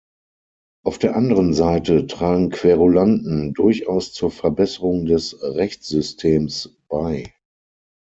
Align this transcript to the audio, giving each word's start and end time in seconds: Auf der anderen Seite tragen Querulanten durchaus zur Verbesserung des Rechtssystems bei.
Auf 0.83 0.97
der 0.97 1.15
anderen 1.15 1.53
Seite 1.53 2.07
tragen 2.07 2.49
Querulanten 2.49 3.53
durchaus 3.53 4.13
zur 4.13 4.31
Verbesserung 4.31 5.05
des 5.05 5.39
Rechtssystems 5.43 6.75
bei. 6.87 7.31